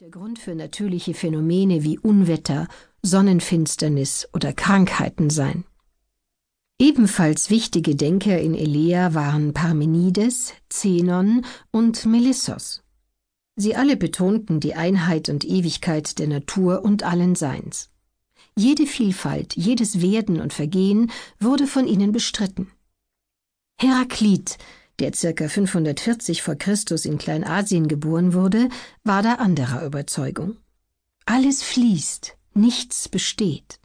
der 0.00 0.10
Grund 0.10 0.38
für 0.38 0.54
natürliche 0.54 1.14
Phänomene 1.14 1.82
wie 1.82 1.98
Unwetter, 1.98 2.68
Sonnenfinsternis 3.00 4.28
oder 4.34 4.52
Krankheiten 4.52 5.30
sein. 5.30 5.64
Ebenfalls 6.78 7.48
wichtige 7.48 7.96
Denker 7.96 8.38
in 8.38 8.54
Elea 8.54 9.14
waren 9.14 9.54
Parmenides, 9.54 10.52
Zenon 10.68 11.46
und 11.70 12.04
Melissos. 12.04 12.82
Sie 13.56 13.74
alle 13.74 13.96
betonten 13.96 14.60
die 14.60 14.74
Einheit 14.74 15.30
und 15.30 15.46
Ewigkeit 15.46 16.18
der 16.18 16.28
Natur 16.28 16.84
und 16.84 17.02
allen 17.02 17.34
Seins. 17.34 17.88
Jede 18.54 18.86
Vielfalt, 18.86 19.56
jedes 19.56 20.02
Werden 20.02 20.42
und 20.42 20.52
Vergehen 20.52 21.10
wurde 21.40 21.66
von 21.66 21.86
ihnen 21.86 22.12
bestritten. 22.12 22.70
Heraklit, 23.80 24.58
der 24.98 25.12
ca. 25.12 25.48
540 25.48 26.42
vor 26.42 26.54
Christus 26.54 27.04
in 27.04 27.18
Kleinasien 27.18 27.88
geboren 27.88 28.32
wurde, 28.32 28.68
war 29.04 29.22
da 29.22 29.34
anderer 29.34 29.84
Überzeugung. 29.84 30.56
Alles 31.26 31.62
fließt, 31.62 32.36
nichts 32.54 33.08
besteht. 33.08 33.80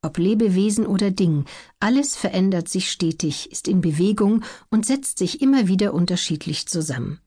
Ob 0.00 0.16
Lebewesen 0.16 0.86
oder 0.86 1.10
Ding, 1.10 1.44
alles 1.80 2.14
verändert 2.14 2.68
sich 2.68 2.90
stetig, 2.90 3.50
ist 3.50 3.66
in 3.66 3.80
Bewegung 3.80 4.44
und 4.70 4.86
setzt 4.86 5.18
sich 5.18 5.40
immer 5.40 5.66
wieder 5.66 5.92
unterschiedlich 5.92 6.68
zusammen. 6.68 7.20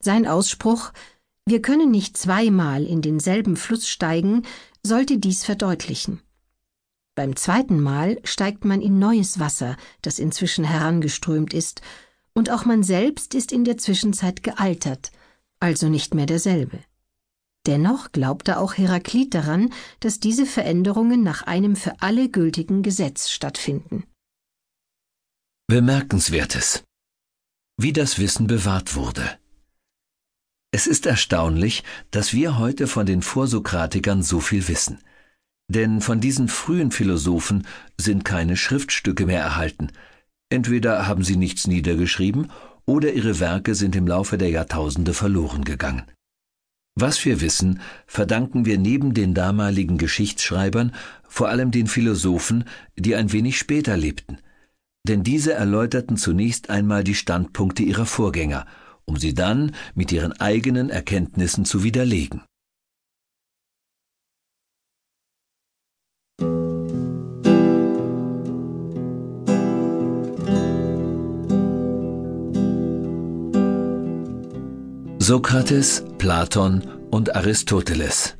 Sein 0.00 0.26
Ausspruch 0.26 0.92
Wir 1.44 1.60
können 1.60 1.90
nicht 1.90 2.16
zweimal 2.16 2.84
in 2.84 3.02
denselben 3.02 3.56
Fluss 3.56 3.88
steigen, 3.88 4.42
sollte 4.82 5.18
dies 5.18 5.44
verdeutlichen. 5.44 6.22
Beim 7.14 7.36
zweiten 7.36 7.80
Mal 7.80 8.18
steigt 8.24 8.64
man 8.64 8.80
in 8.80 8.98
neues 8.98 9.38
Wasser, 9.38 9.76
das 10.00 10.18
inzwischen 10.18 10.64
herangeströmt 10.64 11.52
ist, 11.52 11.82
und 12.34 12.50
auch 12.50 12.64
man 12.64 12.82
selbst 12.82 13.34
ist 13.34 13.52
in 13.52 13.64
der 13.64 13.78
Zwischenzeit 13.78 14.42
gealtert, 14.42 15.10
also 15.60 15.88
nicht 15.88 16.14
mehr 16.14 16.26
derselbe. 16.26 16.78
Dennoch 17.66 18.10
glaubte 18.10 18.58
auch 18.58 18.74
Heraklit 18.74 19.34
daran, 19.34 19.72
dass 20.00 20.18
diese 20.18 20.46
Veränderungen 20.46 21.22
nach 21.22 21.42
einem 21.42 21.76
für 21.76 22.00
alle 22.00 22.28
gültigen 22.28 22.82
Gesetz 22.82 23.30
stattfinden. 23.30 24.04
Bemerkenswertes. 25.68 26.82
Wie 27.78 27.92
das 27.92 28.18
Wissen 28.18 28.46
bewahrt 28.46 28.96
wurde. 28.96 29.38
Es 30.74 30.86
ist 30.86 31.06
erstaunlich, 31.06 31.84
dass 32.10 32.32
wir 32.32 32.58
heute 32.58 32.86
von 32.86 33.06
den 33.06 33.22
Vorsokratikern 33.22 34.22
so 34.22 34.40
viel 34.40 34.66
wissen. 34.68 34.98
Denn 35.68 36.00
von 36.00 36.20
diesen 36.20 36.48
frühen 36.48 36.90
Philosophen 36.90 37.66
sind 37.96 38.24
keine 38.24 38.56
Schriftstücke 38.56 39.26
mehr 39.26 39.40
erhalten, 39.40 39.92
Entweder 40.52 41.06
haben 41.06 41.24
sie 41.24 41.36
nichts 41.36 41.66
niedergeschrieben, 41.66 42.52
oder 42.84 43.14
ihre 43.14 43.40
Werke 43.40 43.74
sind 43.74 43.96
im 43.96 44.06
Laufe 44.06 44.36
der 44.36 44.50
Jahrtausende 44.50 45.14
verloren 45.14 45.64
gegangen. 45.64 46.02
Was 46.94 47.24
wir 47.24 47.40
wissen, 47.40 47.80
verdanken 48.06 48.66
wir 48.66 48.76
neben 48.76 49.14
den 49.14 49.32
damaligen 49.32 49.96
Geschichtsschreibern 49.96 50.92
vor 51.26 51.48
allem 51.48 51.70
den 51.70 51.86
Philosophen, 51.86 52.64
die 52.98 53.14
ein 53.14 53.32
wenig 53.32 53.56
später 53.56 53.96
lebten. 53.96 54.40
Denn 55.08 55.22
diese 55.22 55.54
erläuterten 55.54 56.18
zunächst 56.18 56.68
einmal 56.68 57.02
die 57.02 57.14
Standpunkte 57.14 57.82
ihrer 57.82 58.04
Vorgänger, 58.04 58.66
um 59.06 59.16
sie 59.16 59.32
dann 59.32 59.74
mit 59.94 60.12
ihren 60.12 60.32
eigenen 60.32 60.90
Erkenntnissen 60.90 61.64
zu 61.64 61.82
widerlegen. 61.82 62.42
Sokrates, 75.32 76.04
Platon 76.18 76.82
und 77.10 77.34
Aristoteles. 77.34 78.34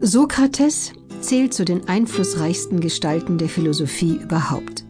Sokrates 0.00 0.94
zählt 1.20 1.52
zu 1.52 1.66
den 1.66 1.86
einflussreichsten 1.86 2.80
Gestalten 2.80 3.36
der 3.36 3.50
Philosophie 3.50 4.20
überhaupt. 4.22 4.86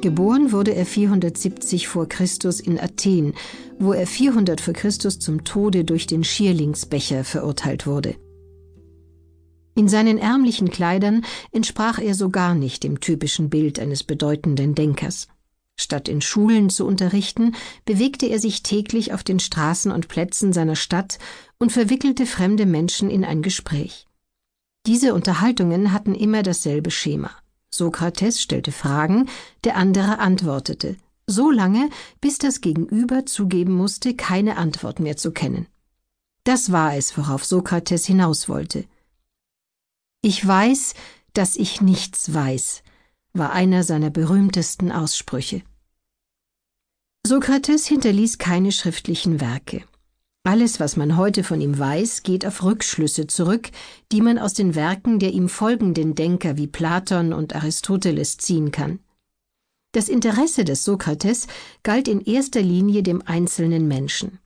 Geboren 0.00 0.52
wurde 0.52 0.74
er 0.74 0.86
470 0.86 1.86
vor 1.86 2.08
Christus 2.08 2.58
in 2.58 2.80
Athen, 2.80 3.34
wo 3.78 3.92
er 3.92 4.06
400 4.06 4.58
vor 4.58 4.72
Christus 4.72 5.18
zum 5.18 5.44
Tode 5.44 5.84
durch 5.84 6.06
den 6.06 6.24
Schierlingsbecher 6.24 7.24
verurteilt 7.24 7.86
wurde. 7.86 8.14
In 9.76 9.88
seinen 9.88 10.16
ärmlichen 10.16 10.70
Kleidern 10.70 11.22
entsprach 11.52 11.98
er 11.98 12.14
so 12.14 12.30
gar 12.30 12.54
nicht 12.54 12.82
dem 12.82 12.98
typischen 12.98 13.50
Bild 13.50 13.78
eines 13.78 14.04
bedeutenden 14.04 14.74
Denkers. 14.74 15.28
Statt 15.78 16.08
in 16.08 16.22
Schulen 16.22 16.70
zu 16.70 16.86
unterrichten, 16.86 17.54
bewegte 17.84 18.24
er 18.24 18.38
sich 18.38 18.62
täglich 18.62 19.12
auf 19.12 19.22
den 19.22 19.38
Straßen 19.38 19.92
und 19.92 20.08
Plätzen 20.08 20.54
seiner 20.54 20.76
Stadt 20.76 21.18
und 21.58 21.72
verwickelte 21.72 22.24
fremde 22.24 22.64
Menschen 22.64 23.10
in 23.10 23.22
ein 23.22 23.42
Gespräch. 23.42 24.06
Diese 24.86 25.12
Unterhaltungen 25.12 25.92
hatten 25.92 26.14
immer 26.14 26.42
dasselbe 26.42 26.90
Schema. 26.90 27.30
Sokrates 27.68 28.40
stellte 28.40 28.72
Fragen, 28.72 29.28
der 29.64 29.76
andere 29.76 30.20
antwortete, 30.20 30.96
so 31.26 31.50
lange, 31.50 31.90
bis 32.22 32.38
das 32.38 32.62
Gegenüber 32.62 33.26
zugeben 33.26 33.74
musste, 33.74 34.14
keine 34.14 34.56
Antwort 34.56 35.00
mehr 35.00 35.18
zu 35.18 35.32
kennen. 35.32 35.66
Das 36.44 36.72
war 36.72 36.96
es, 36.96 37.18
worauf 37.18 37.44
Sokrates 37.44 38.06
hinaus 38.06 38.48
wollte– 38.48 38.86
ich 40.26 40.44
weiß, 40.44 40.94
dass 41.34 41.54
ich 41.54 41.80
nichts 41.80 42.34
weiß, 42.34 42.82
war 43.32 43.52
einer 43.52 43.84
seiner 43.84 44.10
berühmtesten 44.10 44.90
Aussprüche. 44.90 45.62
Sokrates 47.24 47.86
hinterließ 47.86 48.38
keine 48.38 48.72
schriftlichen 48.72 49.40
Werke. 49.40 49.84
Alles, 50.42 50.80
was 50.80 50.96
man 50.96 51.16
heute 51.16 51.44
von 51.44 51.60
ihm 51.60 51.78
weiß, 51.78 52.24
geht 52.24 52.44
auf 52.44 52.64
Rückschlüsse 52.64 53.28
zurück, 53.28 53.70
die 54.10 54.20
man 54.20 54.40
aus 54.40 54.52
den 54.52 54.74
Werken 54.74 55.20
der 55.20 55.32
ihm 55.32 55.48
folgenden 55.48 56.16
Denker 56.16 56.56
wie 56.56 56.66
Platon 56.66 57.32
und 57.32 57.54
Aristoteles 57.54 58.36
ziehen 58.36 58.72
kann. 58.72 58.98
Das 59.92 60.08
Interesse 60.08 60.64
des 60.64 60.82
Sokrates 60.82 61.46
galt 61.84 62.08
in 62.08 62.20
erster 62.20 62.62
Linie 62.62 63.04
dem 63.04 63.22
einzelnen 63.22 63.86
Menschen 63.86 64.40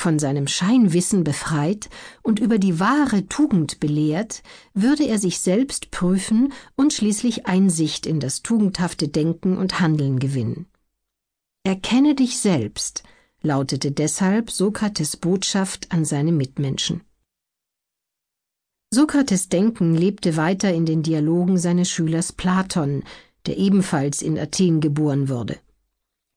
von 0.00 0.18
seinem 0.18 0.48
Scheinwissen 0.48 1.22
befreit 1.22 1.90
und 2.22 2.40
über 2.40 2.58
die 2.58 2.80
wahre 2.80 3.26
Tugend 3.26 3.78
belehrt, 3.80 4.42
würde 4.74 5.06
er 5.06 5.18
sich 5.18 5.38
selbst 5.40 5.90
prüfen 5.90 6.52
und 6.74 6.92
schließlich 6.92 7.46
Einsicht 7.46 8.06
in 8.06 8.18
das 8.18 8.42
tugendhafte 8.42 9.08
Denken 9.08 9.58
und 9.58 9.78
Handeln 9.78 10.18
gewinnen. 10.18 10.66
Erkenne 11.62 12.14
dich 12.14 12.38
selbst, 12.38 13.02
lautete 13.42 13.92
deshalb 13.92 14.50
Sokrates 14.50 15.16
Botschaft 15.16 15.92
an 15.92 16.04
seine 16.04 16.32
Mitmenschen. 16.32 17.02
Sokrates 18.92 19.48
Denken 19.48 19.94
lebte 19.94 20.36
weiter 20.36 20.72
in 20.72 20.86
den 20.86 21.02
Dialogen 21.02 21.58
seines 21.58 21.90
Schülers 21.90 22.32
Platon, 22.32 23.04
der 23.46 23.56
ebenfalls 23.56 24.22
in 24.22 24.38
Athen 24.38 24.80
geboren 24.80 25.28
wurde. 25.28 25.58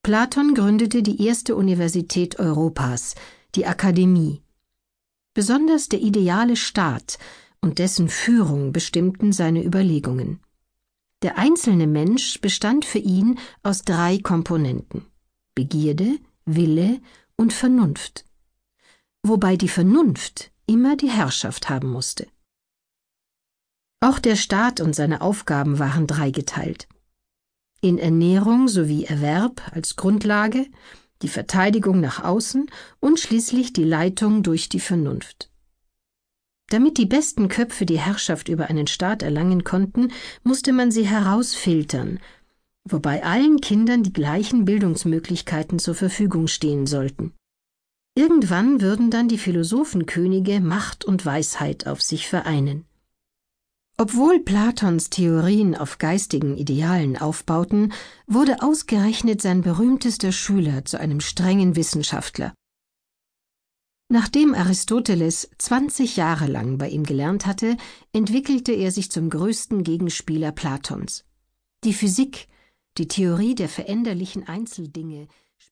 Platon 0.02 0.54
gründete 0.54 1.02
die 1.02 1.24
erste 1.26 1.56
Universität 1.56 2.38
Europas, 2.38 3.14
die 3.54 3.66
Akademie. 3.66 4.42
Besonders 5.34 5.88
der 5.88 6.00
ideale 6.00 6.56
Staat 6.56 7.18
und 7.60 7.78
dessen 7.78 8.08
Führung 8.08 8.72
bestimmten 8.72 9.32
seine 9.32 9.64
Überlegungen. 9.64 10.40
Der 11.22 11.38
einzelne 11.38 11.86
Mensch 11.86 12.40
bestand 12.40 12.84
für 12.84 12.98
ihn 12.98 13.38
aus 13.62 13.82
drei 13.82 14.18
Komponenten 14.18 15.06
Begierde, 15.54 16.18
Wille 16.44 17.00
und 17.36 17.52
Vernunft, 17.52 18.24
wobei 19.22 19.56
die 19.56 19.68
Vernunft 19.68 20.52
immer 20.66 20.96
die 20.96 21.10
Herrschaft 21.10 21.68
haben 21.68 21.90
musste. 21.90 22.26
Auch 24.00 24.18
der 24.18 24.36
Staat 24.36 24.80
und 24.80 24.94
seine 24.94 25.22
Aufgaben 25.22 25.78
waren 25.78 26.06
dreigeteilt. 26.06 26.88
In 27.80 27.98
Ernährung 27.98 28.68
sowie 28.68 29.04
Erwerb 29.04 29.62
als 29.72 29.96
Grundlage 29.96 30.66
die 31.24 31.28
Verteidigung 31.28 32.00
nach 32.00 32.22
außen 32.22 32.70
und 33.00 33.18
schließlich 33.18 33.72
die 33.72 33.82
Leitung 33.82 34.42
durch 34.42 34.68
die 34.68 34.78
Vernunft. 34.78 35.50
Damit 36.68 36.98
die 36.98 37.06
besten 37.06 37.48
Köpfe 37.48 37.86
die 37.86 37.98
Herrschaft 37.98 38.48
über 38.48 38.66
einen 38.66 38.86
Staat 38.86 39.22
erlangen 39.22 39.64
konnten, 39.64 40.12
musste 40.42 40.72
man 40.72 40.90
sie 40.90 41.06
herausfiltern, 41.06 42.20
wobei 42.84 43.24
allen 43.24 43.60
Kindern 43.60 44.02
die 44.02 44.12
gleichen 44.12 44.66
Bildungsmöglichkeiten 44.66 45.78
zur 45.78 45.94
Verfügung 45.94 46.46
stehen 46.46 46.86
sollten. 46.86 47.32
Irgendwann 48.14 48.80
würden 48.80 49.10
dann 49.10 49.28
die 49.28 49.38
Philosophenkönige 49.38 50.60
Macht 50.60 51.04
und 51.04 51.24
Weisheit 51.26 51.86
auf 51.86 52.02
sich 52.02 52.28
vereinen. 52.28 52.84
Obwohl 53.96 54.40
Platons 54.40 55.08
Theorien 55.08 55.76
auf 55.76 55.98
geistigen 55.98 56.56
Idealen 56.56 57.16
aufbauten, 57.16 57.92
wurde 58.26 58.60
ausgerechnet 58.60 59.40
sein 59.40 59.60
berühmtester 59.60 60.32
Schüler 60.32 60.84
zu 60.84 60.98
einem 60.98 61.20
strengen 61.20 61.76
Wissenschaftler. 61.76 62.54
Nachdem 64.08 64.54
Aristoteles 64.54 65.48
20 65.58 66.16
Jahre 66.16 66.46
lang 66.46 66.76
bei 66.76 66.88
ihm 66.88 67.04
gelernt 67.04 67.46
hatte, 67.46 67.76
entwickelte 68.12 68.72
er 68.72 68.90
sich 68.90 69.10
zum 69.10 69.30
größten 69.30 69.84
Gegenspieler 69.84 70.50
Platons. 70.50 71.24
Die 71.84 71.94
Physik, 71.94 72.48
die 72.98 73.08
Theorie 73.08 73.54
der 73.54 73.68
veränderlichen 73.68 74.46
Einzeldinge, 74.46 75.28